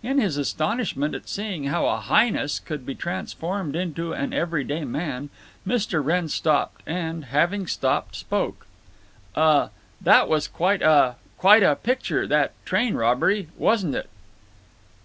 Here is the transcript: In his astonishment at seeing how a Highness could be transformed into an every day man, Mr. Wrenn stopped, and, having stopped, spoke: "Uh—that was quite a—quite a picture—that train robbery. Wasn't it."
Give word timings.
In 0.00 0.20
his 0.20 0.36
astonishment 0.36 1.12
at 1.12 1.28
seeing 1.28 1.64
how 1.64 1.86
a 1.88 1.96
Highness 1.96 2.60
could 2.60 2.86
be 2.86 2.94
transformed 2.94 3.74
into 3.74 4.12
an 4.12 4.32
every 4.32 4.62
day 4.62 4.84
man, 4.84 5.28
Mr. 5.66 6.00
Wrenn 6.04 6.28
stopped, 6.28 6.84
and, 6.86 7.24
having 7.24 7.66
stopped, 7.66 8.14
spoke: 8.14 8.68
"Uh—that 9.34 10.28
was 10.28 10.46
quite 10.46 10.82
a—quite 10.82 11.64
a 11.64 11.74
picture—that 11.74 12.52
train 12.64 12.94
robbery. 12.94 13.48
Wasn't 13.58 13.96
it." 13.96 14.08